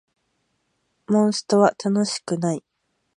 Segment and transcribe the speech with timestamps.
[1.13, 2.63] モンストは楽しくない